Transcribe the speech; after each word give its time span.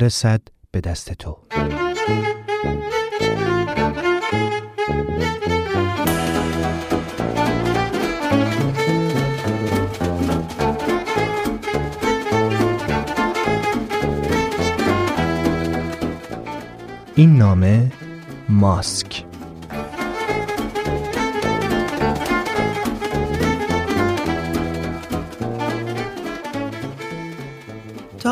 برسد 0.00 0.40
به 0.70 0.80
دست 0.80 1.12
تو. 1.12 1.38
این 17.14 17.36
نامه 17.36 17.92
ماسک. 18.48 19.29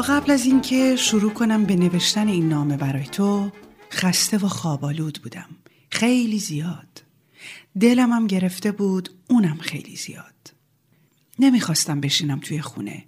قبل 0.02 0.30
از 0.30 0.44
اینکه 0.44 0.96
شروع 0.96 1.32
کنم 1.32 1.64
به 1.64 1.76
نوشتن 1.76 2.28
این 2.28 2.48
نامه 2.48 2.76
برای 2.76 3.04
تو 3.04 3.50
خسته 3.92 4.38
و 4.38 4.48
خوابالود 4.48 5.20
بودم. 5.22 5.48
خیلی 5.90 6.38
زیاد. 6.38 7.02
دلم 7.80 8.12
هم 8.12 8.26
گرفته 8.26 8.72
بود 8.72 9.10
اونم 9.28 9.58
خیلی 9.58 9.96
زیاد. 9.96 10.54
نمی‌خواستم 11.38 12.00
بشینم 12.00 12.40
توی 12.40 12.60
خونه. 12.60 13.04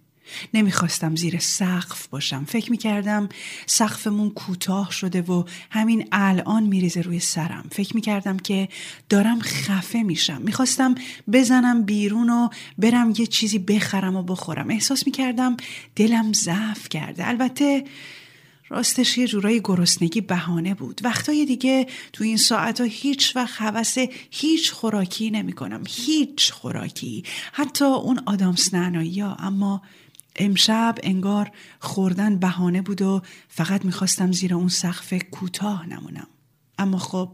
نمی‌خواستم 0.54 1.16
زیر 1.16 1.38
سقف 1.38 2.06
باشم. 2.06 2.44
فکر 2.44 2.70
می‌کردم 2.70 3.28
سقفمون 3.66 4.30
کوتاه 4.30 4.90
شده 4.90 5.22
و 5.22 5.44
همین 5.70 6.08
الان 6.12 6.62
میریزه 6.62 7.00
روی 7.00 7.20
سرم. 7.20 7.68
فکر 7.72 7.94
می‌کردم 7.94 8.36
که 8.36 8.68
دارم 9.08 9.40
خفه 9.40 10.02
میشم. 10.02 10.42
می‌خواستم 10.42 10.94
بزنم 11.32 11.82
بیرون 11.82 12.30
و 12.30 12.48
برم 12.78 13.12
یه 13.18 13.26
چیزی 13.26 13.58
بخرم 13.58 14.16
و 14.16 14.22
بخورم. 14.22 14.70
احساس 14.70 15.06
می‌کردم 15.06 15.56
دلم 15.96 16.32
ضعف 16.32 16.88
کرده. 16.88 17.28
البته 17.28 17.84
راستش 18.68 19.18
یه 19.18 19.26
جورایی 19.26 19.60
گرسنگی 19.60 20.20
بهانه 20.20 20.74
بود. 20.74 21.00
وقتای 21.04 21.44
دیگه 21.44 21.86
تو 22.12 22.24
این 22.24 22.36
ساعت 22.36 22.80
ها 22.80 22.86
هیچ 22.86 23.36
وقت 23.36 23.62
حوث 23.62 23.98
هیچ 24.30 24.72
خوراکی 24.72 25.30
نمی 25.30 25.52
کنم 25.52 25.82
هیچ 25.88 26.52
خوراکی. 26.52 27.24
حتی 27.52 27.84
اون 27.84 28.20
آدامس 28.26 28.74
نعنایی 28.74 29.20
ها. 29.20 29.34
اما 29.34 29.82
امشب 30.36 30.94
انگار 31.02 31.50
خوردن 31.80 32.38
بهانه 32.38 32.82
بود 32.82 33.02
و 33.02 33.22
فقط 33.48 33.84
می‌خواستم 33.84 34.32
زیر 34.32 34.54
اون 34.54 34.68
سقف 34.68 35.14
کوتاه 35.30 35.86
نمونم. 35.86 36.26
اما 36.78 36.98
خب 36.98 37.30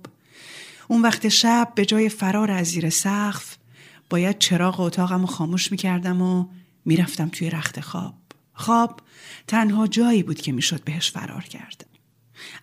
اون 0.88 1.02
وقت 1.02 1.28
شب 1.28 1.72
به 1.74 1.86
جای 1.86 2.08
فرار 2.08 2.50
از 2.50 2.66
زیر 2.66 2.90
سقف 2.90 3.56
باید 4.10 4.38
چراغ 4.38 4.80
اتاقم 4.80 5.20
رو 5.20 5.26
خاموش 5.26 5.72
می‌کردم 5.72 6.22
و 6.22 6.46
می‌رفتم 6.84 7.28
توی 7.28 7.50
رخت 7.50 7.80
خواب. 7.80 8.14
خواب 8.54 9.00
تنها 9.46 9.86
جایی 9.86 10.22
بود 10.22 10.40
که 10.40 10.52
می‌شد 10.52 10.84
بهش 10.84 11.10
فرار 11.10 11.44
کرد. 11.44 11.85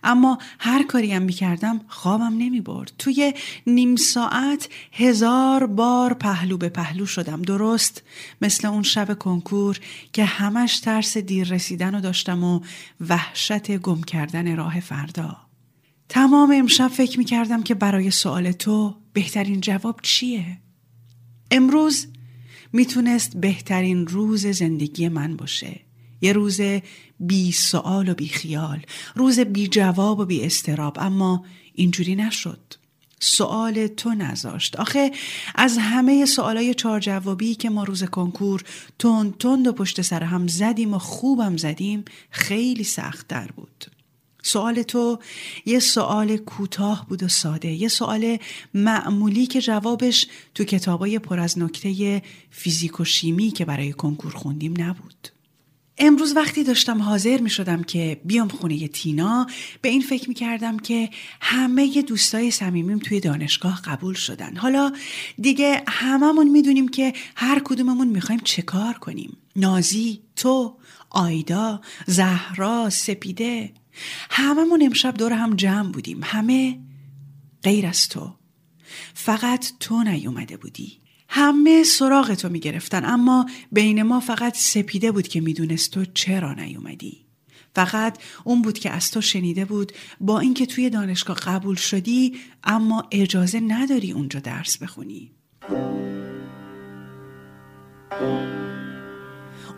اما 0.02 0.38
هر 0.58 0.82
کاری 0.82 1.12
هم 1.12 1.22
می‌کردم 1.22 1.80
خوابم 1.88 2.34
نمی 2.38 2.60
برد. 2.60 2.92
توی 2.98 3.34
نیم 3.66 3.96
ساعت 3.96 4.68
هزار 4.92 5.66
بار 5.66 6.14
پهلو 6.14 6.56
به 6.56 6.68
پهلو 6.68 7.06
شدم 7.06 7.42
درست 7.42 8.02
مثل 8.42 8.68
اون 8.68 8.82
شب 8.82 9.18
کنکور 9.18 9.78
که 10.12 10.24
همش 10.24 10.80
ترس 10.80 11.16
دیر 11.16 11.48
رسیدن 11.48 11.94
رو 11.94 12.00
داشتم 12.00 12.44
و 12.44 12.60
وحشت 13.08 13.76
گم 13.76 14.02
کردن 14.02 14.56
راه 14.56 14.80
فردا 14.80 15.36
تمام 16.08 16.52
امشب 16.56 16.88
فکر 16.88 17.18
می‌کردم 17.18 17.62
که 17.62 17.74
برای 17.74 18.10
سوال 18.10 18.52
تو 18.52 18.94
بهترین 19.12 19.60
جواب 19.60 20.00
چیه؟ 20.02 20.58
امروز 21.50 22.06
می‌تونست 22.72 23.36
بهترین 23.36 24.06
روز 24.06 24.46
زندگی 24.46 25.08
من 25.08 25.36
باشه 25.36 25.80
یه 26.24 26.32
روز 26.32 26.60
بی 27.20 27.52
سوال 27.52 28.08
و 28.08 28.14
بی 28.14 28.28
خیال 28.28 28.82
روز 29.14 29.40
بی 29.40 29.68
جواب 29.68 30.18
و 30.18 30.24
بی 30.24 30.44
استراب 30.44 30.96
اما 31.00 31.44
اینجوری 31.74 32.16
نشد. 32.16 32.74
سوال 33.20 33.86
تو 33.86 34.10
نذاشت. 34.10 34.76
آخه 34.76 35.12
از 35.54 35.78
همه 35.78 36.26
سوالای 36.26 36.74
چهار 36.74 37.00
جوابی 37.00 37.54
که 37.54 37.70
ما 37.70 37.84
روز 37.84 38.04
کنکور 38.04 38.62
تند 38.98 39.38
تند 39.38 39.66
و 39.66 39.72
پشت 39.72 40.02
سر 40.02 40.22
هم 40.22 40.46
زدیم 40.46 40.94
و 40.94 40.98
خوبم 40.98 41.56
زدیم 41.56 42.04
خیلی 42.30 42.84
سخت 42.84 43.28
در 43.28 43.46
بود. 43.46 43.86
سوال 44.42 44.82
تو 44.82 45.18
یه 45.66 45.78
سوال 45.78 46.36
کوتاه 46.36 47.06
بود 47.08 47.22
و 47.22 47.28
ساده 47.28 47.68
یه 47.68 47.88
سوال 47.88 48.38
معمولی 48.74 49.46
که 49.46 49.60
جوابش 49.60 50.26
تو 50.54 50.64
کتابای 50.64 51.18
پر 51.18 51.40
از 51.40 51.58
نکته 51.58 52.22
فیزیک 52.50 53.00
و 53.00 53.04
شیمی 53.04 53.50
که 53.50 53.64
برای 53.64 53.92
کنکور 53.92 54.32
خوندیم 54.32 54.74
نبود. 54.78 55.33
امروز 55.98 56.36
وقتی 56.36 56.64
داشتم 56.64 57.02
حاضر 57.02 57.40
می 57.40 57.50
شدم 57.50 57.82
که 57.82 58.20
بیام 58.24 58.48
خونه 58.48 58.88
تینا 58.88 59.46
به 59.82 59.88
این 59.88 60.00
فکر 60.00 60.28
می 60.28 60.34
کردم 60.34 60.78
که 60.78 61.10
همه 61.40 62.02
دوستای 62.02 62.50
صمیمیم 62.50 62.98
توی 62.98 63.20
دانشگاه 63.20 63.82
قبول 63.84 64.14
شدن. 64.14 64.56
حالا 64.56 64.92
دیگه 65.40 65.82
هممون 65.88 66.48
می‌دونیم 66.48 66.88
که 66.88 67.12
هر 67.36 67.62
کدوممون 67.64 68.08
می‌خوایم 68.08 68.40
چه 68.44 68.62
کار 68.62 68.94
کنیم. 68.94 69.36
نازی 69.56 70.22
تو 70.36 70.76
آیدا 71.10 71.80
زهرا 72.06 72.90
سپیده. 72.90 73.72
هممون 74.30 74.82
امشب 74.82 75.14
دور 75.16 75.32
هم 75.32 75.56
جمع 75.56 75.92
بودیم. 75.92 76.20
همه 76.22 76.78
غیر 77.62 77.86
از 77.86 78.08
تو. 78.08 78.34
فقط 79.14 79.66
تو 79.80 80.02
نیومده 80.02 80.56
بودی. 80.56 81.03
همه 81.36 81.82
سراغ 81.82 82.34
تو 82.34 82.48
می‌گرفتن 82.48 83.04
اما 83.04 83.46
بین 83.72 84.02
ما 84.02 84.20
فقط 84.20 84.56
سپیده 84.56 85.12
بود 85.12 85.28
که 85.28 85.40
می‌دونست 85.40 85.90
تو 85.90 86.04
چرا 86.04 86.52
نیومدی. 86.52 87.26
فقط 87.74 88.18
اون 88.44 88.62
بود 88.62 88.78
که 88.78 88.90
از 88.90 89.10
تو 89.10 89.20
شنیده 89.20 89.64
بود 89.64 89.92
با 90.20 90.40
اینکه 90.40 90.66
توی 90.66 90.90
دانشگاه 90.90 91.36
قبول 91.36 91.76
شدی 91.76 92.36
اما 92.64 93.08
اجازه 93.10 93.60
نداری 93.60 94.12
اونجا 94.12 94.40
درس 94.40 94.78
بخونی. 94.78 95.30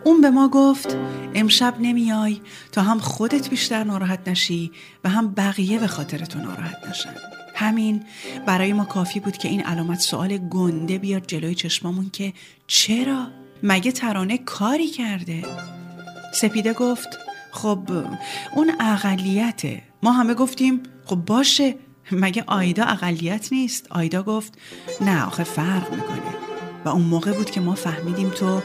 اون 0.05 0.21
به 0.21 0.29
ما 0.29 0.49
گفت 0.49 0.97
امشب 1.35 1.75
نمیای 1.79 2.41
تا 2.71 2.81
هم 2.81 2.99
خودت 2.99 3.49
بیشتر 3.49 3.83
ناراحت 3.83 4.27
نشی 4.27 4.71
و 5.03 5.09
هم 5.09 5.33
بقیه 5.33 5.79
به 5.79 5.87
خاطر 5.87 6.25
تو 6.25 6.39
ناراحت 6.39 6.87
نشن. 6.89 7.13
همین 7.57 8.03
برای 8.45 8.73
ما 8.73 8.85
کافی 8.85 9.19
بود 9.19 9.37
که 9.37 9.47
این 9.47 9.61
علامت 9.61 9.99
سوال 9.99 10.37
گنده 10.37 10.97
بیاد 10.97 11.27
جلوی 11.27 11.55
چشمامون 11.55 12.09
که 12.09 12.33
چرا؟ 12.67 13.27
مگه 13.63 13.91
ترانه 13.91 14.37
کاری 14.37 14.87
کرده؟ 14.87 15.45
سپیده 16.33 16.73
گفت 16.73 17.07
خب 17.51 17.79
اون 18.55 18.71
اقلیته. 18.79 19.81
ما 20.03 20.11
همه 20.11 20.33
گفتیم 20.33 20.83
خب 21.05 21.15
باشه. 21.15 21.75
مگه 22.11 22.43
آیدا 22.47 22.83
اقلیت 22.83 23.47
نیست؟ 23.51 23.87
آیدا 23.91 24.23
گفت 24.23 24.57
نه 25.01 25.25
آخه 25.25 25.43
فرق 25.43 25.93
می‌کنه. 25.93 26.21
و 26.85 26.89
اون 26.89 27.01
موقع 27.01 27.33
بود 27.33 27.51
که 27.51 27.61
ما 27.61 27.75
فهمیدیم 27.75 28.29
تو 28.29 28.61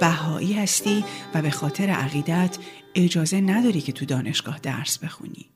بهایی 0.00 0.52
هستی 0.52 1.04
و 1.34 1.42
به 1.42 1.50
خاطر 1.50 1.90
عقیدت 1.90 2.58
اجازه 2.94 3.40
نداری 3.40 3.80
که 3.80 3.92
تو 3.92 4.04
دانشگاه 4.04 4.58
درس 4.58 4.98
بخونی. 4.98 5.46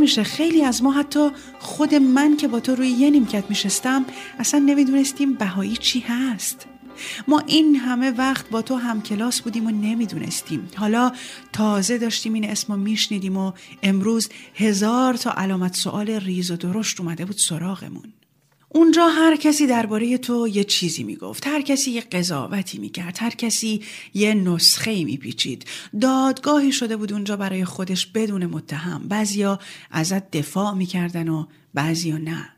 نمیشه 0.00 0.22
خیلی 0.22 0.64
از 0.64 0.82
ما 0.82 0.92
حتی 0.92 1.30
خود 1.58 1.94
من 1.94 2.36
که 2.36 2.48
با 2.48 2.60
تو 2.60 2.74
روی 2.74 2.88
یه 2.88 3.10
نیمکت 3.10 3.44
میشستم 3.48 4.04
اصلا 4.38 4.60
نمی‌دونستیم 4.60 5.34
بهایی 5.34 5.76
چی 5.76 6.00
هست. 6.00 6.66
ما 7.28 7.38
این 7.46 7.76
همه 7.76 8.10
وقت 8.10 8.50
با 8.50 8.62
تو 8.62 8.76
هم 8.76 9.02
کلاس 9.02 9.40
بودیم 9.40 9.66
و 9.66 9.70
نمی‌دونستیم. 9.70 10.68
حالا 10.76 11.12
تازه 11.52 11.98
داشتیم 11.98 12.32
این 12.32 12.50
اسم 12.50 12.78
میشنیدیم 12.78 13.36
و 13.36 13.52
امروز 13.82 14.28
هزار 14.54 15.14
تا 15.14 15.32
علامت 15.32 15.76
سوال 15.76 16.10
ریز 16.10 16.50
و 16.50 16.56
درشت 16.56 17.00
اومده 17.00 17.24
بود 17.24 17.36
سراغمون. 17.38 18.12
اونجا 18.72 19.08
هر 19.08 19.36
کسی 19.36 19.66
درباره 19.66 20.18
تو 20.18 20.48
یه 20.48 20.64
چیزی 20.64 21.02
می‌گفت 21.02 21.46
هر 21.46 21.60
کسی 21.60 21.90
یه 21.90 22.00
قضاوتی 22.00 22.78
می‌کرد 22.78 23.16
هر 23.20 23.30
کسی 23.30 23.82
یه 24.14 24.34
نسخه 24.34 25.04
میپیچید. 25.04 25.64
دادگاهی 26.00 26.72
شده 26.72 26.96
بود 26.96 27.12
اونجا 27.12 27.36
برای 27.36 27.64
خودش 27.64 28.06
بدون 28.06 28.46
متهم. 28.46 29.08
بعضیا 29.08 29.58
ازت 29.90 30.30
دفاع 30.30 30.74
می‌کردن 30.74 31.28
و 31.28 31.46
بعضیا 31.74 32.18
نه. 32.18 32.48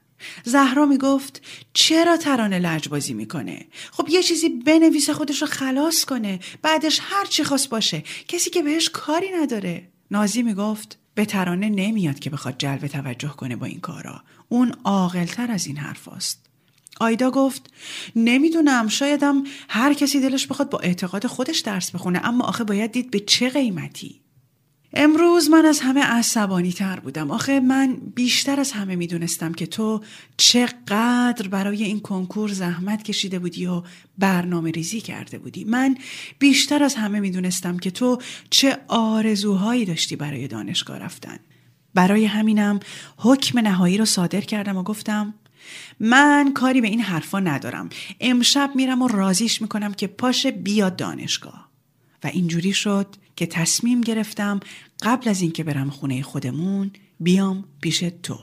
زهرا 0.45 0.87
می‌گفت 0.87 1.43
چرا 1.73 2.17
ترانه 2.17 2.59
لجبازی 2.59 3.15
می‌کنه؟ 3.15 3.67
خب 3.93 4.09
یه 4.11 4.23
چیزی 4.23 4.49
بنویسه 4.49 5.15
خودش 5.15 5.43
رو 5.43 5.49
خلاص 5.49 6.05
کنه. 6.05 6.41
بعدش 6.63 7.01
هر 7.03 7.25
چی 7.25 7.45
خواست 7.45 7.69
باشه. 7.69 8.03
کسی 8.29 8.51
که 8.51 8.63
بهش 8.63 8.89
کاری 8.89 9.29
نداره. 9.43 9.89
نازی 10.11 10.43
می‌گفت 10.43 10.99
به 11.15 11.25
ترانه 11.25 11.69
نمیاد 11.69 12.19
که 12.19 12.31
بخواد 12.31 12.55
جلب 12.59 12.87
توجه 12.87 13.29
کنه 13.29 13.57
با 13.57 13.67
این 13.67 13.81
کارا. 13.81 14.23
اون 14.53 14.75
عاقلتر 14.85 15.51
از 15.51 15.67
این 15.67 15.77
حرف 15.77 16.09
است. 16.09 16.47
آیدا 17.01 17.31
گفت 17.31 17.73
نمی‌دونم 18.17 18.89
شایدم 18.89 19.43
هر 19.69 19.95
کسی 19.95 20.21
دلش 20.21 20.47
بخواد 20.47 20.71
با 20.71 20.79
اعتقاد 20.79 21.27
خودش 21.27 21.59
درس 21.61 21.91
بخونه 21.91 22.21
اما 22.25 22.45
آخه 22.45 22.65
باید 22.65 22.93
دید 22.93 23.11
به 23.11 23.21
چه 23.21 23.49
قیمتی. 23.49 24.21
امروز 24.95 25.51
من 25.51 25.67
از 25.67 25.81
همه 25.81 26.03
عصبانی 26.03 26.73
تر 26.73 27.01
بودم. 27.01 27.31
آخه 27.31 27.61
من 27.61 27.97
بیشتر 28.15 28.61
از 28.61 28.73
همه 28.73 28.97
می‌دونستم 28.97 29.53
که 29.53 29.67
تو 29.67 30.01
چقدر 30.37 31.49
برای 31.49 31.85
این 31.85 32.01
کنکور 32.01 32.53
زحمت 32.53 33.03
کشیده 33.03 33.39
بودی 33.39 33.67
و 33.67 33.83
برنامه 34.19 34.71
ریزی 34.71 35.01
کرده 35.01 35.39
بودی. 35.39 35.65
من 35.65 35.97
بیشتر 36.39 36.83
از 36.83 36.95
همه 36.95 37.21
می‌دونستم 37.21 37.79
که 37.79 37.91
تو 37.91 38.19
چه 38.51 38.79
آرزوهایی 38.89 39.85
داشتی 39.85 40.17
برای 40.17 40.49
دانشگاه 40.49 40.99
رفتن. 40.99 41.39
برای 41.95 42.25
همینم 42.25 42.81
حکم 43.17 43.59
نهایی 43.59 43.99
رو 43.99 44.05
صادر 44.05 44.41
کردم 44.41 44.77
و 44.77 44.83
گفتم 44.83 45.35
من 46.01 46.53
کاری 46.55 46.81
به 46.81 46.89
این 46.89 47.01
حرفا 47.01 47.41
ندارم. 47.41 47.89
امشب 48.21 48.71
میرم 48.75 49.03
و 49.03 49.09
رازیش 49.09 49.63
می‌کنم 49.63 49.95
که 49.95 50.07
پاشه 50.07 50.51
بیاد 50.51 50.97
دانشگاه. 50.97 51.69
و 52.25 52.27
اینجوری 52.27 52.73
شد 52.73 53.07
که 53.37 53.47
تصمیم 53.47 54.01
گرفتم 54.01 54.61
قبل 55.03 55.29
از 55.29 55.41
اینکه 55.41 55.65
برم 55.65 55.91
خونه 55.91 56.23
خودمون 56.23 56.91
بیام 57.21 57.65
پیش 57.81 58.05
تو. 58.23 58.39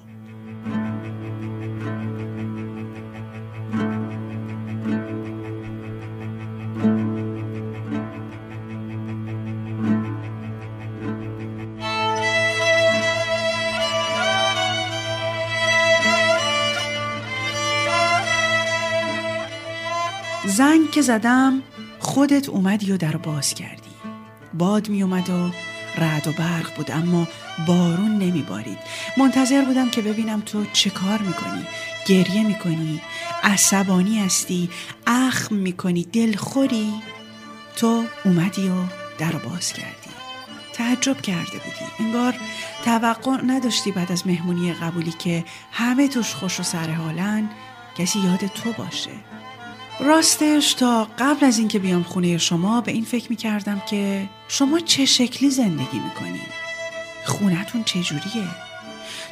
زنگ 20.59 20.91
که 20.91 21.01
زدم 21.01 21.61
خودت 21.99 22.49
اومدی 22.49 22.91
و 22.91 22.97
در 22.97 23.17
باز 23.17 23.53
کردی. 23.53 23.89
باد 24.53 24.89
می 24.89 25.03
اومد 25.03 25.29
و 25.29 25.51
رعد 25.97 26.27
و 26.27 26.31
برق 26.31 26.75
بود 26.75 26.91
اما 26.91 27.27
بارون 27.67 28.17
نمی 28.17 28.41
بارید 28.41 28.77
منتظر 29.17 29.65
بودم 29.65 29.89
که 29.89 30.01
ببینم 30.01 30.41
تو 30.41 30.65
چه 30.73 30.89
کار 30.89 31.21
می‌کنی. 31.21 31.65
گریه 32.05 32.43
می‌کنی 32.43 33.01
عصبانی 33.43 34.19
هستی 34.19 34.69
اخم 35.07 35.55
می‌کنی 35.55 36.03
دلخوری. 36.03 36.93
تو 37.75 38.03
اومدی 38.25 38.69
و 38.69 38.83
در 39.17 39.31
باز 39.31 39.73
کردی. 39.73 40.11
تعجب 40.73 41.21
کرده 41.21 41.57
بودی. 41.57 41.91
انگار 41.99 42.35
توقع 42.85 43.41
نداشتی 43.45 43.91
بعد 43.91 44.11
از 44.11 44.27
مهمونی 44.27 44.73
قبولی 44.73 45.13
که 45.19 45.45
همه 45.71 46.07
توش 46.07 46.33
خوش 46.33 46.59
و 46.59 46.63
سر 46.63 46.91
حالن 46.91 47.49
کسی 47.97 48.19
یاد 48.19 48.47
تو 48.47 48.71
باشه. 48.71 49.11
راستش 49.99 50.73
تا 50.73 51.07
قبل 51.19 51.45
از 51.45 51.59
اینکه 51.59 51.79
بیام 51.79 52.03
خونه 52.03 52.37
شما 52.37 52.81
به 52.81 52.91
این 52.91 53.03
فکر 53.05 53.29
می‌کردم 53.29 53.81
که 53.89 54.29
شما 54.47 54.79
چه 54.79 55.05
شکلی 55.05 55.49
زندگی 55.49 55.99
می‌کنین؟ 55.99 56.47
خونتون 57.25 57.83
چجوریه 57.83 58.47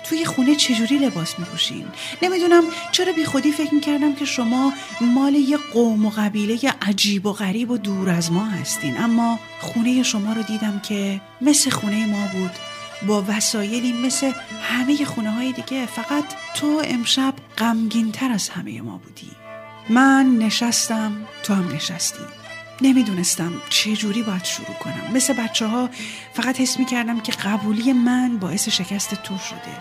توی 0.03 0.25
خونه 0.25 0.55
چجوری 0.55 0.97
لباس 0.97 1.39
میپوشین؟ 1.39 1.85
نمی‌دونم 2.21 2.63
چرا 2.91 3.13
بی 3.13 3.25
خودی 3.25 3.51
فکر 3.51 3.73
می‌کردم 3.73 4.15
که 4.15 4.25
شما 4.25 4.73
مال 5.01 5.35
یه 5.35 5.57
قوم 5.57 6.05
و 6.05 6.09
قبیله 6.09 6.73
عجیب 6.81 7.25
و 7.25 7.33
غریب 7.33 7.71
و 7.71 7.77
دور 7.77 8.09
از 8.09 8.31
ما 8.31 8.45
هستین. 8.45 8.97
اما 8.97 9.39
خونه 9.59 10.03
شما 10.03 10.33
رو 10.33 10.41
دیدم 10.41 10.79
که 10.79 11.21
مثل 11.41 11.69
خونه 11.69 12.05
ما 12.05 12.27
بود 12.27 12.51
با 13.07 13.25
وسایلی 13.27 13.93
مثل 13.93 14.31
همه 14.61 15.05
خونه 15.05 15.31
های 15.31 15.51
دیگه. 15.51 15.85
فقط 15.85 16.25
تو 16.55 16.81
امشب 16.85 17.33
غمگینتر 17.57 18.31
از 18.31 18.49
همه 18.49 18.81
ما 18.81 18.97
بودی. 18.97 19.31
من 19.89 20.37
نشستم 20.39 21.25
تو 21.43 21.53
هم 21.53 21.75
نشستی. 21.75 22.23
نمی‌دونستم 22.81 23.53
چه 23.69 23.95
جوری 23.95 24.23
باید 24.23 24.43
شروع 24.43 24.73
کنم. 24.79 25.11
مثل 25.13 25.33
بچه 25.33 25.67
ها 25.67 25.89
فقط 26.33 26.59
حس 26.61 26.79
می 26.79 26.85
کردم 26.85 27.19
که 27.19 27.31
قبولی 27.31 27.93
من 27.93 28.37
باعث 28.37 28.69
شکست 28.69 29.13
تو 29.13 29.37
شده. 29.37 29.77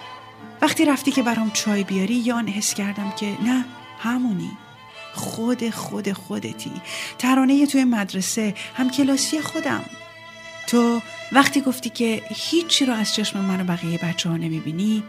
وقتی 0.63 0.85
رفتی 0.85 1.11
که 1.11 1.23
برام 1.23 1.51
چای 1.51 1.85
بیاری 1.85 2.15
یا 2.15 2.39
حس 2.39 2.75
کردم 2.75 3.11
که 3.11 3.27
نه 3.43 3.65
همونی. 3.99 4.51
خود 5.15 5.71
خود 5.71 6.13
خودتی. 6.13 6.73
ترانه 7.19 7.67
توی 7.67 7.85
مدرسه 7.85 8.55
هم 8.75 8.91
کلاسی 8.91 9.41
خودم. 9.41 9.85
تو 10.67 11.03
وقتی 11.33 11.61
گفتی 11.61 11.91
که 11.91 12.23
هیچی 12.29 12.87
رو 12.87 12.93
از 12.93 13.15
چشم 13.15 13.41
من 13.41 13.61
و 13.61 13.65
بقیه 13.65 13.99
بچه 13.99 14.29
ها 14.29 14.37
نمی‌بینی 14.37 15.03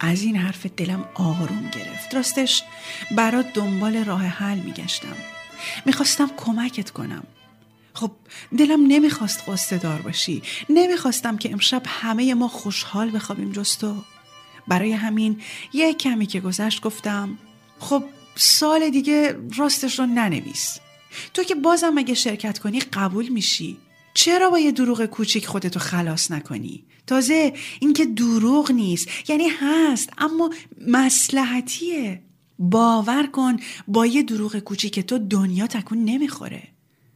از 0.00 0.22
این 0.22 0.36
حرف 0.36 0.66
دلم 0.66 1.04
آروم 1.14 1.70
گرفت. 1.72 2.14
راستش 2.14 2.62
برات 3.10 3.52
دنبال 3.52 4.04
راه 4.04 4.22
حل 4.22 4.58
میگشتم. 4.58 5.16
می‌خواستم 5.86 6.30
کمکت 6.36 6.90
کنم. 6.90 7.24
خب 7.94 8.10
دلم 8.58 8.86
نمی‌خواست 8.86 9.48
قصه 9.48 9.78
دار 9.78 10.00
باشی. 10.00 10.42
نمی‌خواستم 10.70 11.36
که 11.36 11.52
امشب 11.52 11.82
همه 11.86 12.34
ما 12.34 12.48
خوشحال 12.48 13.16
بخوابیم 13.16 13.52
جز 13.52 13.76
تو. 13.76 13.96
برای 14.68 14.92
همین 14.92 15.40
یه 15.72 15.94
کمی 15.94 16.26
که 16.26 16.40
گذشت 16.40 16.80
گفتم 16.80 17.38
خب 17.78 18.04
سال 18.34 18.90
دیگه 18.90 19.36
راستش 19.56 19.98
رو 19.98 20.06
ننویس. 20.06 20.78
تو 21.34 21.42
که 21.42 21.54
بازم 21.54 21.98
اگه 21.98 22.14
شرکت 22.14 22.58
کنی 22.58 22.80
قبول 22.80 23.28
میشی. 23.28 23.76
چرا 24.14 24.50
با 24.50 24.58
یه 24.58 24.72
دروغ 24.72 25.04
کوچیک 25.04 25.46
خودتو 25.46 25.80
خلاص 25.80 26.30
نکنی؟ 26.30 26.84
تازه 27.06 27.52
اینکه 27.80 28.06
دروغ 28.06 28.72
نیست 28.72 29.30
یعنی 29.30 29.48
هست 29.60 30.10
اما 30.18 30.50
مسلحتیه. 30.88 32.22
باور 32.58 33.26
کن 33.26 33.56
با 33.88 34.06
یه 34.06 34.22
دروغ 34.22 34.58
کوچیک 34.58 35.00
تو 35.00 35.18
دنیا 35.18 35.66
تکون 35.66 36.04
نمی‌خوره. 36.04 36.62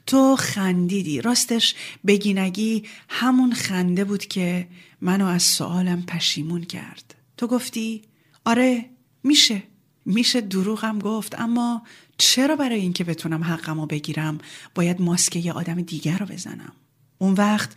تو 0.07 0.37
خندیدی. 0.37 1.21
راستش 1.21 1.75
بگینگی 2.07 2.83
همون 3.09 3.53
خنده 3.53 4.05
بود 4.05 4.27
که 4.27 4.69
منو 5.01 5.27
از 5.27 5.43
سوالم 5.43 6.03
پشیمون 6.03 6.65
کرد. 6.65 7.15
تو 7.37 7.47
گفتی 7.47 8.03
آره 8.45 8.85
میشه. 9.23 9.63
میشه 10.05 10.41
دروغم 10.41 10.99
گفت 10.99 11.41
اما 11.41 11.83
چرا 12.19 12.57
برای 12.57 12.81
اینکه 12.81 13.05
بتونم 13.05 13.45
حقمو 13.45 13.87
بگیرم 13.87 14.39
باید 14.75 15.03
ماسکه 15.03 15.39
یه 15.39 15.53
آدم 15.53 15.83
دیگر 15.83 16.19
رو 16.19 16.27
بزنم؟ 16.27 16.73
اون 17.19 17.35
وقت 17.35 17.71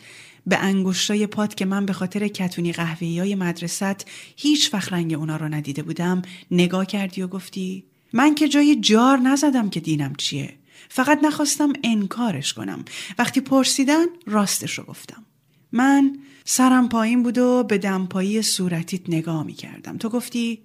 به 0.47 0.57
انگشتای 0.57 1.27
پات 1.27 1.55
که 1.55 1.65
من 1.65 1.85
به 1.85 1.93
خاطر 1.93 2.27
کتونی 2.27 2.73
قهوه‌ای 2.73 3.19
های 3.19 3.35
مدرست 3.35 4.05
هیچ 4.37 4.73
وقت 4.73 4.93
رنگ 4.93 5.13
اونا 5.13 5.37
رو 5.37 5.47
ندیده 5.47 5.83
بودم 5.83 6.21
نگاه 6.51 6.85
کردی 6.85 7.21
و 7.21 7.27
گفتی 7.27 7.83
من 8.13 8.35
که 8.35 8.47
جای 8.47 8.75
جار 8.75 9.17
نزدم 9.17 9.69
که 9.69 9.79
دینم 9.79 10.15
چیه. 10.15 10.53
فقط 10.89 11.19
نخواستم 11.23 11.73
انکارش 11.83 12.53
کنم. 12.53 12.85
وقتی 13.17 13.41
پرسیدن 13.41 14.05
راستش 14.25 14.77
رو 14.77 14.83
گفتم. 14.83 15.25
من 15.71 16.17
سرم 16.45 16.89
پایین 16.89 17.23
بود 17.23 17.37
و 17.37 17.63
به 17.63 17.77
دمپایی 17.77 18.41
صورتیت 18.41 19.09
نگاه 19.09 19.43
می 19.43 19.53
کردم 19.53 19.97
تو 19.97 20.09
گفتی 20.09 20.61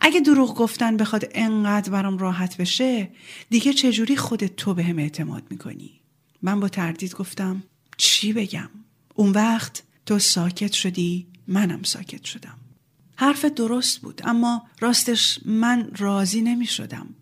اگه 0.00 0.20
دروغ 0.20 0.54
گفتن 0.54 0.96
بخواد 0.96 1.28
انقدر 1.34 1.90
برام 1.90 2.18
راحت 2.18 2.56
بشه 2.56 3.10
دیگه 3.50 3.72
چجوری 3.72 4.16
خودت 4.16 4.56
تو 4.56 4.74
به 4.74 4.84
هم 4.84 4.98
اعتماد 4.98 5.42
می‌کنی؟ 5.50 6.00
من 6.42 6.60
با 6.60 6.68
تردید 6.68 7.14
گفتم 7.14 7.62
چی 7.98 8.32
بگم؟ 8.32 8.70
اون 9.14 9.30
وقت 9.32 9.82
تو 10.06 10.18
ساکت 10.18 10.72
شدی 10.72 11.26
منم 11.46 11.82
ساکت 11.82 12.24
شدم. 12.24 12.58
حرف 13.16 13.44
درست 13.44 14.00
بود 14.00 14.20
اما 14.24 14.62
راستش 14.80 15.38
من 15.44 15.90
راضی 15.96 16.42
نمی 16.42 16.66
شدم 16.66 17.14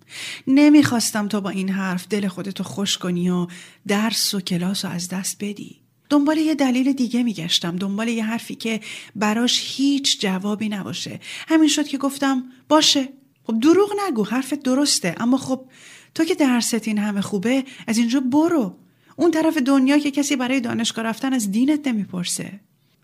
نمی 0.47 0.83
خواستم 0.83 1.29
تو 1.29 1.41
با 1.41 1.51
این 1.51 1.69
حرف 1.69 2.09
دل 2.09 2.29
خودتو 2.29 2.65
خوش 2.65 2.99
کنی 2.99 3.31
و 3.31 3.47
درس 3.89 4.35
و 4.35 4.41
کلاس 4.41 4.85
و 4.85 4.89
از 4.89 5.09
دست 5.09 5.37
بدی. 5.41 5.81
دنبال 6.11 6.39
یه 6.39 6.55
دلیل 6.55 6.93
دیگه 6.93 7.23
میگشتم 7.23 7.77
دنبال 7.77 8.09
یه 8.09 8.25
حرفی 8.25 8.55
که 8.55 8.81
براش 9.17 9.63
هیچ 9.77 10.21
جوابی 10.21 10.69
نباشه. 10.69 11.21
همین 11.49 11.69
شد 11.69 11.89
که 11.89 11.99
گفتم 11.99 12.45
باشه. 12.69 13.09
خب 13.45 13.61
دروغ 13.61 13.93
نگو 14.07 14.25
حرفت 14.25 14.63
درسته 14.63 15.15
است 15.19 15.37
خب 15.37 15.69
تو 16.15 16.25
که 16.25 16.35
درست 16.35 16.89
این 16.89 16.99
همه 16.99 17.21
خوبه 17.21 17.65
از 17.87 17.99
اینجا 17.99 18.21
برو. 18.21 18.79
اون 19.17 19.31
طرف 19.31 19.57
دنیا 19.57 19.99
که 19.99 20.11
کسی 20.11 20.37
برای 20.37 20.61
دانشگاه 20.61 21.05
رفتن 21.05 21.33
از 21.33 21.51
دینت 21.51 21.87
نمی‌پرسه 21.89 22.61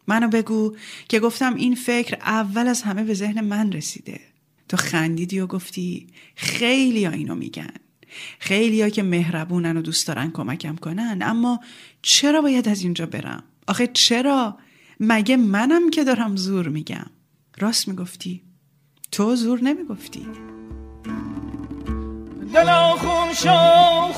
منو 0.06 0.28
بگو 0.28 0.76
که 1.08 1.20
گفتم 1.20 1.54
این 1.54 1.74
فکر 1.74 2.16
اول 2.20 2.68
از 2.68 2.82
همه 2.82 3.04
به 3.04 3.14
ذهن 3.14 3.40
من 3.40 3.72
رسیده 3.72 4.20
تو 4.68 4.76
خندیدی 4.76 5.40
و 5.40 5.46
گفتی 5.46 6.06
خیلی 6.34 7.04
ها 7.04 7.12
اینو 7.12 7.34
میگن 7.34 7.74
خیلی 8.38 8.82
ها 8.82 8.88
که 8.88 9.02
مهربونن 9.02 9.76
و 9.76 9.82
دوست 9.82 10.06
دارن 10.06 10.30
کمکم 10.30 10.76
کنن 10.76 11.18
اما 11.22 11.60
چرا 12.02 12.42
باید 12.42 12.68
از 12.68 12.82
اینجا 12.82 13.06
برم؟ 13.06 13.42
آخه 13.66 13.86
چرا؟ 13.86 14.58
مگه 15.00 15.36
منم 15.36 15.90
که 15.90 16.04
دارم 16.04 16.36
زور 16.36 16.68
میگم 16.68 17.06
راست 17.58 17.88
می‌گفتی؟ 17.88 18.42
تو 19.12 19.36
زور 19.36 19.60
نمی‌گفتی 19.62 20.26
دلا 22.54 22.96
خون 22.96 23.32
شو 23.34 24.12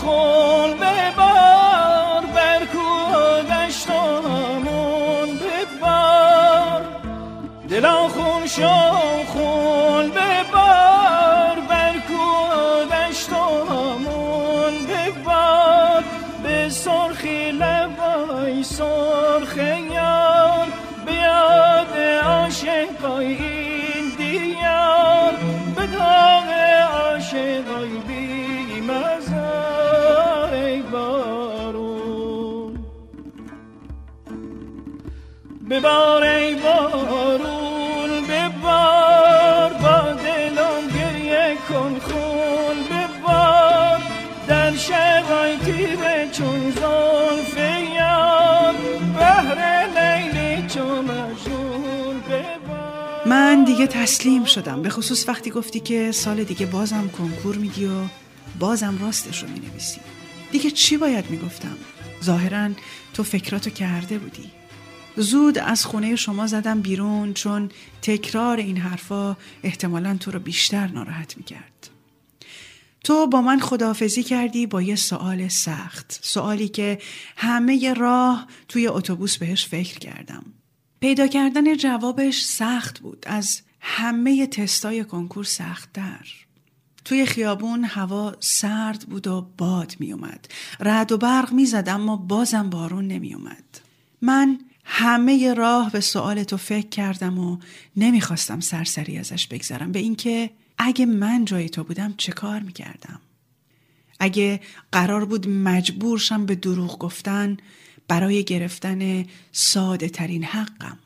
ببار 35.75 36.23
ای 36.23 36.55
بارون 36.55 38.11
ببار 38.29 39.73
با 39.73 40.13
دلم 40.13 40.89
گریه 40.95 41.57
کن 41.69 41.99
خون 41.99 42.77
ببار 42.91 44.01
در 44.49 44.77
شبای 44.77 45.57
تیره 45.65 46.29
چون 46.33 46.71
زلف 46.71 47.57
یار 47.97 48.75
بهر 49.19 49.87
لیلی 49.97 50.69
چون 50.69 51.05
مجنون 51.05 52.21
ببار. 52.21 53.27
من 53.27 53.65
دیگه 53.65 53.87
تسلیم 53.87 54.45
شدم 54.45 54.83
به 54.83 54.91
خصوص 54.91 55.29
وقتی 55.29 55.51
گفتی 55.51 55.81
که 55.81 56.13
سال 56.13 56.45
دیگه 56.45 56.67
بازم 56.67 57.11
کنکور 57.19 57.57
میدی 57.57 57.87
و 57.87 57.91
بازم 58.59 58.99
راستش 59.03 59.43
رو 59.43 59.49
می‌نویسی. 59.49 60.01
دیگه 60.53 60.71
چی 60.71 60.97
باید 60.97 61.31
می‌گفتم؟ 61.31 61.77
ظاهرا 62.25 62.69
تو 63.15 63.23
فکراتو 63.23 63.71
کرده 63.71 64.19
بودی. 64.19 64.51
زود 65.17 65.59
از 65.59 65.87
خونه 65.87 66.17
شما 66.17 66.47
زدم 66.47 66.81
بیرون 66.81 67.35
چون 67.35 67.71
تکرار 68.03 68.57
این 68.57 68.77
حرفا 68.77 69.37
احتمالا 69.63 70.17
تو 70.21 70.31
رو 70.31 70.39
بیشتر 70.39 70.87
ناراحت 70.87 71.37
می‌کرد. 71.37 71.91
تو 73.05 73.27
با 73.27 73.43
من 73.43 73.61
خداحافظی 73.61 74.23
کردی 74.23 74.67
با 74.67 74.83
یه 74.83 74.97
سوال 74.97 75.49
سخت 75.49 76.19
سوالی 76.23 76.69
که 76.69 76.99
همه 77.37 77.95
راه 77.95 78.47
توی 78.69 78.87
اتوبوس 78.87 79.37
بهش 79.37 79.67
فکر 79.67 79.99
کردم 79.99 80.45
پیدا 81.01 81.27
کردن 81.27 81.77
جوابش 81.77 82.45
سخت 82.45 83.01
بود 83.01 83.25
از 83.27 83.61
همه 83.81 84.47
تستای 84.47 85.05
کنکور 85.05 85.45
سختتر 85.45 86.27
توی 87.05 87.27
خیابون 87.27 87.85
هوا 87.85 88.37
سرد 88.41 89.07
بود 89.09 89.27
و 89.27 89.49
باد 89.59 89.97
می 89.99 90.13
اومد. 90.13 90.49
رد 90.81 91.13
و 91.13 91.19
برق 91.19 91.53
می 91.53 91.67
زد 91.67 91.89
اما 91.89 92.17
بازم 92.17 92.71
بارون 92.71 93.07
نمی 93.07 93.35
اومد. 93.35 93.81
من 94.23 94.59
همه 94.85 95.55
راه 95.55 95.93
به 95.93 96.01
سوال 96.01 96.43
تو 96.43 96.57
فکر 96.57 96.89
کردم 96.89 97.39
و 97.39 97.59
نمی‌خواستم 97.97 98.61
سرسری 98.61 99.19
ازش 99.19 99.47
بگذرم 99.47 99.93
به 99.93 99.99
اینکه 99.99 100.51
اگه 100.79 101.07
من 101.07 101.45
جای 101.45 101.69
تو 101.69 101.85
بودم 101.85 102.15
چه 102.17 102.33
کار 102.33 102.61
می‌کردم؟ 102.61 103.21
اگه 104.21 104.61
قرار 104.93 105.25
بود 105.25 105.49
مجبورشم 105.49 106.47
به 106.47 106.55
دروغ 106.55 106.99
گفتن 106.99 107.57
برای 108.09 108.45
گرفتن 108.45 109.27
ساده 109.53 110.09
ترین 110.09 110.45
حقم. 110.45 110.99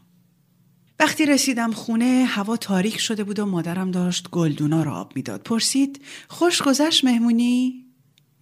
وقتی 1.01 1.27
رسیدم 1.27 1.73
خونه 1.73 2.25
هوا 2.29 2.57
تاریک 2.57 3.01
شده 3.01 3.25
بود 3.25 3.39
و 3.39 3.47
مادرم 3.47 3.91
داشت 3.91 4.31
گلدونا 4.31 4.83
را 4.83 4.95
آب 4.95 5.13
می‌داد. 5.17 5.43
پرسید 5.43 6.05
خوش 6.29 6.63
گذشت 6.63 7.05
مهمونی؟ 7.05 7.85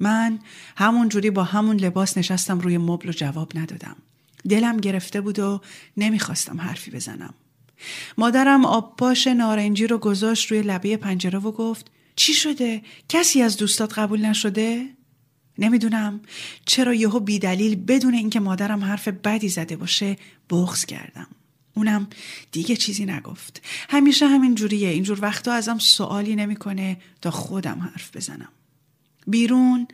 من 0.00 0.38
همون 0.76 1.08
جوری 1.08 1.30
با 1.30 1.44
همون 1.44 1.76
لباس 1.76 2.18
نشستم 2.18 2.60
روی 2.60 2.78
مبل 2.78 3.08
و 3.08 3.12
جواب 3.12 3.58
ندادم. 3.58 3.96
دلم 4.48 4.76
گرفته 4.76 5.20
بود 5.20 5.38
و 5.38 5.60
نمی‌خواستم 5.96 6.60
حرفی 6.60 6.90
بزنم. 6.90 7.34
مادرم 8.18 8.64
آب 8.64 8.96
پاش 8.96 9.26
نارنجی 9.26 9.86
رو 9.86 9.98
گذاشت 9.98 10.50
روی 10.50 10.62
لبه 10.62 10.96
پنجره 10.96 11.38
و 11.38 11.52
گفت 11.52 11.90
چی 12.16 12.34
شده؟ 12.34 12.82
کسی 13.08 13.42
از 13.42 13.56
دوستات 13.56 13.98
قبول 13.98 14.26
نشده؟ 14.26 14.86
نمی‌دونم 15.58 16.20
چرا 16.64 16.94
یهو 16.94 17.20
بیدلیل 17.20 17.76
بدون 17.76 18.14
اینکه 18.14 18.40
مادرم 18.40 18.84
حرف 18.84 19.08
بدی 19.08 19.48
زده 19.48 19.76
باشه 19.76 20.16
بغض 20.50 20.84
کردم. 20.84 21.26
اونم 21.74 22.08
دیگه 22.52 22.76
چیزی 22.76 23.06
نگفت. 23.06 23.62
همیشه 23.88 24.26
همین 24.26 24.54
جوریه. 24.54 24.88
اینجور 24.88 25.18
وقتا 25.22 25.52
ازم 25.52 25.78
سوالی 25.78 26.36
نمی‌کنه 26.36 26.96
تا 27.20 27.30
خودم 27.30 27.90
حرف 27.92 28.16
بزنم. 28.16 28.48
بیرون 29.26 29.88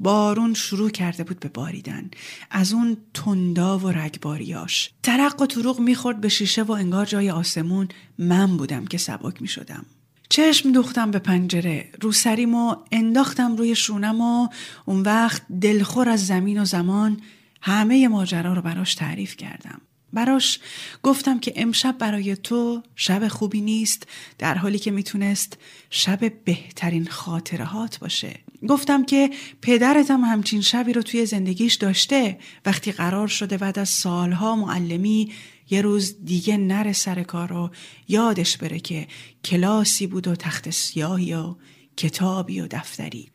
بارون 0.00 0.54
شروع 0.54 0.90
کرده 0.90 1.24
بود 1.24 1.40
به 1.40 1.48
باریدن. 1.48 2.10
از 2.50 2.72
اون 2.72 2.96
تندا 3.14 3.78
و 3.78 3.88
رگباریاش. 3.88 4.90
ترق 5.02 5.42
و 5.42 5.46
طروق 5.46 5.80
می‌خورد 5.80 6.20
به 6.20 6.28
شیشه 6.28 6.62
و 6.62 6.72
انگار 6.72 7.06
جای 7.06 7.30
آسمون 7.30 7.88
من 8.18 8.56
بودم 8.56 8.84
که 8.84 8.98
سبک 8.98 9.42
می‌شدم. 9.42 9.86
چشم 10.30 10.72
دوختم 10.72 11.10
به 11.10 11.18
پنجره. 11.18 11.90
رو 12.00 12.12
سریم 12.12 12.54
و 12.54 12.76
انداختم 12.92 13.56
روی 13.56 13.74
شونم 13.74 14.20
و 14.20 14.48
اون 14.86 15.02
وقت 15.02 15.42
دلخور 15.60 16.08
از 16.08 16.26
زمین 16.26 16.60
و 16.60 16.64
زمان 16.64 17.20
همه 17.62 18.08
ماجرا 18.08 18.52
رو 18.54 18.62
براش 18.62 18.94
تعریف 18.94 19.36
کردم. 19.36 19.80
براش 20.12 20.60
گفتم 21.02 21.40
که 21.40 21.52
امشب 21.56 21.98
برای 21.98 22.36
تو 22.36 22.82
شب 22.96 23.28
خوبی 23.28 23.60
نیست 23.60 24.06
در 24.38 24.54
حالی 24.54 24.78
که 24.78 24.90
می‌تونست 24.90 25.58
شب 25.90 26.44
بهترین 26.44 27.06
خاطرهات 27.06 27.98
باشه. 27.98 28.40
گفتم 28.68 29.04
که 29.04 29.30
پدرتم 29.62 30.20
همچین 30.20 30.60
شبی 30.60 30.92
رو 30.92 31.02
توی 31.02 31.26
زندگیش 31.26 31.74
داشته 31.74 32.38
وقتی 32.66 32.92
قرار 32.92 33.28
شده 33.28 33.56
بعد 33.56 33.78
از 33.78 33.88
سالها 33.88 34.56
معلمی 34.56 35.32
یه 35.70 35.82
روز 35.82 36.24
دیگه 36.24 36.56
نره 36.56 36.92
سر 36.92 37.22
کار 37.22 37.52
و 37.52 37.70
یادش 38.08 38.56
بره 38.56 38.80
که 38.80 39.06
کلاسی 39.44 40.06
بود 40.06 40.28
و 40.28 40.36
تخت 40.36 40.70
سیاهی 40.70 41.34
و 41.34 41.54
کتابی 41.96 42.60
و 42.60 42.66
دفتری 42.70 43.30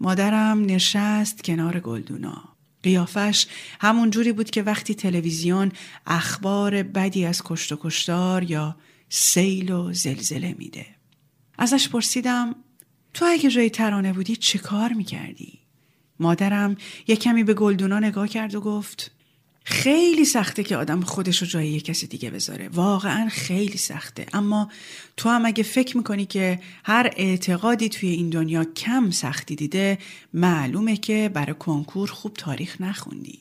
مادرم 0.00 0.64
نشست 0.66 1.44
کنار 1.44 1.80
گلدونا 1.80 2.52
قیافش 2.82 3.46
همون 3.80 4.10
جوری 4.10 4.32
بود 4.32 4.50
که 4.50 4.62
وقتی 4.62 4.94
تلویزیون 4.94 5.72
اخبار 6.06 6.82
بدی 6.82 7.24
از 7.24 7.42
کشت 7.44 7.72
و 7.72 7.78
کشتار 7.80 8.50
یا 8.50 8.76
سیل 9.08 9.72
و 9.72 9.92
زلزله 9.92 10.54
میده. 10.58 10.86
ازش 11.58 11.88
پرسیدم 11.88 12.54
تو 13.14 13.24
اگه 13.28 13.50
جای 13.50 13.70
ترانه 13.70 14.12
بودی 14.12 14.36
چه 14.36 14.58
کار 14.58 14.92
می‌کردی؟ 14.92 15.58
مادرم 16.20 16.76
یه 17.06 17.16
کمی 17.16 17.44
به 17.44 17.54
گلدونا 17.54 17.98
نگاه 17.98 18.28
کرد 18.28 18.54
و 18.54 18.60
گفت 18.60 19.10
خیلی 19.64 20.24
سخته 20.24 20.64
که 20.64 20.76
آدم 20.76 21.00
خودش 21.00 21.38
رو 21.38 21.46
جای 21.46 21.68
یه 21.68 21.80
کسی 21.80 22.06
دیگه 22.06 22.30
بذاره. 22.30 22.68
واقعا 22.68 23.28
خیلی 23.28 23.78
سخته. 23.78 24.26
اما 24.32 24.70
تو 25.16 25.28
هم 25.28 25.46
اگه 25.46 25.62
فکر 25.62 25.96
می‌کنی 25.96 26.26
که 26.26 26.60
هر 26.84 27.10
اعتقادی 27.16 27.88
توی 27.88 28.08
این 28.08 28.30
دنیا 28.30 28.64
کم 28.64 29.10
سختی 29.10 29.56
دیده 29.56 29.98
معلومه 30.34 30.96
که 30.96 31.30
برای 31.34 31.54
کنکور 31.54 32.10
خوب 32.10 32.34
تاریخ 32.34 32.80
نخوندی. 32.80 33.38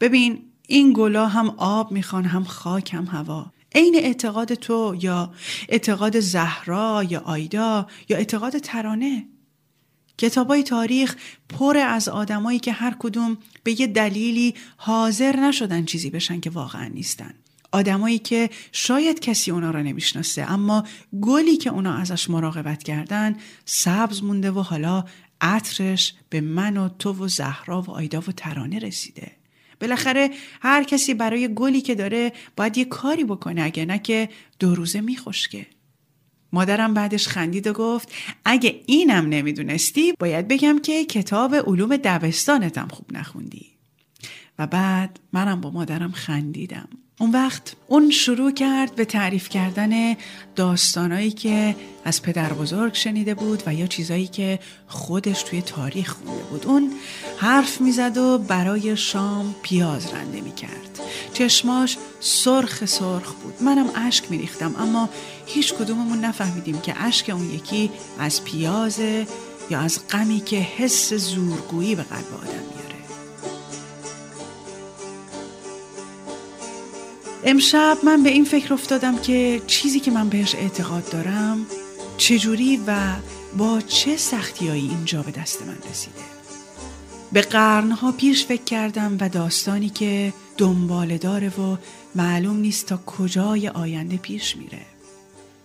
ببین 0.00 0.42
این 0.68 0.92
گلا 0.96 1.26
هم 1.26 1.50
آب 1.56 1.92
می‌خوان 1.92 2.24
هم 2.24 2.44
خاک 2.44 2.94
هم 2.94 3.06
هوا. 3.06 3.52
عین 3.74 3.94
اعتقاد 3.96 4.54
تو 4.54 4.96
یا 5.00 5.32
اعتقاد 5.68 6.20
زهرا 6.20 7.04
یا 7.08 7.20
آیدا 7.20 7.86
یا 8.08 8.16
اعتقاد 8.16 8.58
ترانه 8.58 9.26
کتابای 10.18 10.62
تاریخ 10.62 11.16
پر 11.48 11.76
از 11.76 12.08
آدمایی 12.08 12.58
که 12.58 12.72
هر 12.72 12.96
کدوم 12.98 13.38
به 13.64 13.80
یه 13.80 13.86
دلیلی 13.86 14.54
حاضر 14.76 15.36
نشدن 15.36 15.84
چیزی 15.84 16.10
بشن 16.10 16.40
که 16.40 16.50
واقعا 16.50 16.86
نیستن. 16.86 17.34
آدمایی 17.72 18.18
که 18.18 18.50
شاید 18.72 19.20
کسی 19.20 19.50
اونا 19.50 19.70
را 19.70 19.82
نمی‌شناسه 19.82 20.50
اما 20.50 20.84
گلی 21.20 21.56
که 21.56 21.70
اونا 21.70 21.94
ازش 21.94 22.30
مراقبت 22.30 22.82
کردن 22.82 23.36
سبز 23.64 24.22
مونده 24.22 24.50
و 24.50 24.60
حالا 24.60 25.04
عطرش 25.40 26.14
به 26.30 26.40
من 26.40 26.76
و 26.76 26.88
تو 26.88 27.12
و 27.12 27.28
زهرا 27.28 27.82
و 27.82 27.90
آیدا 27.90 28.20
و 28.20 28.32
ترانه 28.36 28.78
رسیده. 28.78 29.41
بالاخره 29.82 30.30
هر 30.60 30.82
کسی 30.82 31.14
برای 31.14 31.54
گلی 31.54 31.80
که 31.80 31.94
داره 31.94 32.32
باید 32.56 32.78
یه 32.78 32.84
کاری 32.84 33.24
بکنه 33.24 33.62
اگه 33.62 33.84
نه 33.84 33.98
که 33.98 34.28
دو 34.58 34.74
روزه 34.74 35.00
میخوشگه. 35.00 35.66
مادرم 36.52 36.94
بعدش 36.94 37.28
خندید 37.28 37.66
و 37.66 37.72
گفت 37.72 38.12
اگه 38.44 38.80
اینم 38.86 39.28
نمی‌دونستی 39.28 40.12
باید 40.18 40.48
بگم 40.48 40.78
که 40.78 41.04
کتاب 41.04 41.54
علوم 41.54 41.96
دبستانتم 41.96 42.88
خوب 42.88 43.06
نخوندی 43.12 43.66
و 44.58 44.66
بعد 44.66 45.20
منم 45.32 45.60
با 45.60 45.70
مادرم 45.70 46.12
خندیدم 46.12 46.88
اون 47.20 47.30
وقت 47.30 47.74
اون 47.86 48.10
شروع 48.10 48.52
کرد 48.52 48.94
به 48.94 49.04
تعریف 49.04 49.48
کردن 49.48 50.16
داستانایی 50.56 51.30
که 51.30 51.76
از 52.04 52.22
پدر 52.22 52.52
بزرگ 52.52 52.94
شنیده 52.94 53.34
بود 53.34 53.62
و 53.66 53.74
یا 53.74 53.86
چیزایی 53.86 54.26
که 54.26 54.58
خودش 54.86 55.42
توی 55.42 55.62
تاریخ 55.62 56.12
خونده 56.12 56.42
بود. 56.42 56.66
اون 56.66 56.92
حرف 57.38 57.80
می‌زد 57.80 58.18
و 58.18 58.38
برای 58.38 58.96
شام 58.96 59.54
پیاز 59.62 60.14
رنده 60.14 60.40
می‌کرد. 60.40 61.00
چشماش 61.34 61.96
سرخ 62.20 62.84
سرخ 62.84 63.32
بود. 63.32 63.62
منم 63.62 63.86
اشک 63.94 64.30
میریختم 64.30 64.76
اما 64.78 65.08
هیچ 65.46 65.74
کدوممون 65.74 66.24
نفهمیدیم 66.24 66.80
که 66.80 66.94
اشک 67.02 67.30
اون 67.30 67.50
یکی 67.50 67.90
از 68.18 68.44
پیازه 68.44 69.26
یا 69.70 69.80
از 69.80 70.08
غمی 70.08 70.40
که 70.40 70.56
حس 70.56 71.14
زورگویی 71.14 71.94
به 71.94 72.02
قلب 72.02 72.34
آدم 72.34 72.48
میاره 72.48 72.81
امشب 77.44 77.98
من 78.04 78.22
به 78.22 78.30
این 78.30 78.44
فکر 78.44 78.74
افتادم 78.74 79.18
که 79.18 79.62
چیزی 79.66 80.00
که 80.00 80.10
من 80.10 80.28
بهش 80.28 80.54
اعتقاد 80.54 81.10
دارم 81.10 81.66
چجوری 82.16 82.80
و 82.86 83.16
با 83.58 83.80
چه 83.80 84.16
سختیایی 84.16 84.88
اینجا 84.88 85.22
به 85.22 85.30
دست 85.30 85.62
من 85.62 85.76
رسیده. 85.90 86.22
به 87.32 87.40
قرنها 87.40 88.12
پیش 88.12 88.46
فکر 88.46 88.64
کردم 88.64 89.16
و 89.20 89.28
داستانی 89.28 89.88
که 89.88 90.32
دنباله 90.58 91.18
داره 91.18 91.48
و 91.48 91.76
معلوم 92.14 92.56
نیست 92.56 92.86
تا 92.86 92.96
کجای 93.06 93.68
آینده 93.68 94.16
پیش 94.16 94.56
میره. 94.56 94.82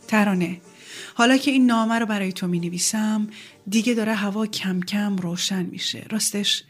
ترانه 0.08 0.62
حالا 1.14 1.38
که 1.38 1.52
این 1.52 1.66
نامه 1.66 2.00
رو 2.00 2.06
برای 2.06 2.34
تو 2.34 2.48
می 2.48 2.60
نویسم 2.60 3.28
دیگه 3.70 3.94
داره 3.94 4.14
هوا 4.14 4.46
کم 4.46 4.82
کم 4.82 5.16
روشن 5.16 5.66
میشه. 5.66 6.06
راستش 6.10 6.64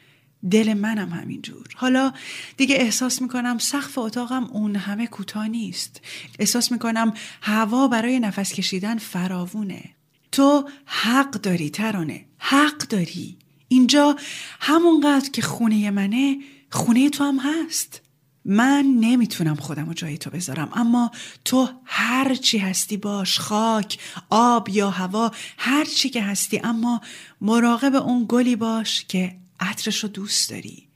دل 0.52 0.74
منم 0.74 1.10
همینجور. 1.10 1.68
حالا 1.76 2.14
دیگه 2.58 2.76
احساس 2.76 3.22
می‌کنم 3.22 3.58
سقف 3.58 3.98
اتاقم 3.98 4.44
اون 4.44 4.76
همه 4.76 5.08
کوتاه 5.08 5.48
نیست. 5.48 6.02
احساس 6.40 6.72
می‌کنم 6.72 7.14
هوا 7.42 7.88
برای 7.88 8.20
نفس 8.20 8.54
کشیدن 8.54 8.98
فراوونه. 8.98 9.84
تو 10.32 10.70
حق 10.86 11.32
داری 11.32 11.70
ترانه 11.70 12.26
حق 12.38 12.78
داری. 12.78 13.38
اینجا 13.68 14.16
همونقدر 14.60 15.30
که 15.30 15.42
خونه 15.42 15.92
منه 15.92 16.38
خونه 16.72 17.10
تو 17.10 17.24
هم 17.24 17.40
هست. 17.40 18.02
من 18.46 18.86
نمی‌تونم 19.00 19.56
خودم 19.56 19.86
رو 19.86 19.94
جای 19.94 20.18
تو 20.18 20.30
بذارم 20.30 20.70
اما 20.74 21.12
تو 21.46 21.70
هر 21.86 22.36
چی 22.36 22.58
هستی 22.58 22.98
باش 22.98 23.40
خاک 23.40 24.00
آب 24.30 24.70
یا 24.70 24.90
هوا 24.90 25.32
هر 25.58 25.86
چی 25.86 26.10
که 26.10 26.24
هستی 26.24 26.60
اما 26.64 27.02
مراقب 27.42 27.96
اون 27.96 28.26
گلی 28.30 28.56
باش 28.56 29.06
که 29.06 29.36
عطرش 29.60 30.04
رو 30.04 30.10
دوست 30.10 30.50
داری. 30.50 30.88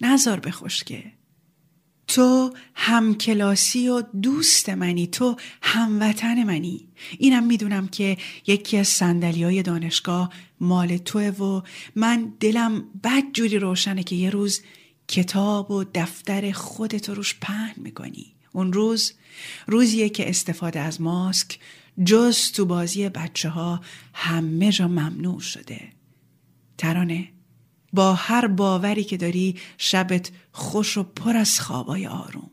نزار 0.00 0.40
بخشکه 0.40 1.12
تو 2.08 2.54
همکلاسی 2.74 3.88
و 3.88 4.02
دوست 4.22 4.68
منی 4.68 5.06
تو 5.06 5.36
هموطن 5.62 6.44
منی. 6.44 6.88
اینم 7.18 7.46
می‌دونم 7.46 7.88
که 7.88 8.16
یکی 8.46 8.76
از 8.76 8.88
سندلی 8.88 9.42
های 9.42 9.62
دانشگاه 9.62 10.32
مال 10.60 10.96
توه 10.96 11.28
و 11.28 11.62
من 11.96 12.32
دلم 12.40 12.84
بد 13.04 13.22
جوری 13.32 13.58
روشنه 13.58 14.02
که 14.02 14.16
یه 14.16 14.30
روز 14.30 14.62
کتاب 15.08 15.70
و 15.70 15.84
دفتر 15.94 16.52
خودت 16.52 17.08
روش 17.08 17.34
پهن 17.40 17.74
می‌کنی. 17.76 18.34
اون 18.52 18.72
روز 18.72 19.12
روزیه 19.66 20.08
که 20.08 20.28
استفاده 20.28 20.80
از 20.80 21.00
ماسک 21.00 21.58
جز 22.04 22.52
تو 22.52 22.66
بازی 22.66 23.08
بچه 23.08 23.48
ها 23.48 23.80
همه 24.14 24.72
جا 24.72 24.88
ممنوع 24.88 25.40
شده. 25.40 25.80
ترانه؟ 26.78 27.28
با 27.92 28.14
هر 28.14 28.46
باوری 28.46 29.04
که 29.04 29.16
داری 29.16 29.56
شبت 29.78 30.30
خوش 30.52 30.96
و 30.98 31.02
پر 31.02 31.36
از 31.36 31.60
خوابای 31.60 32.06
آروم. 32.06 32.50